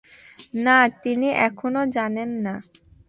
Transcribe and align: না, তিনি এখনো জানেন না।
না, 0.65 0.77
তিনি 1.03 1.27
এখনো 1.47 1.81
জানেন 1.95 2.29
না। 2.45 2.53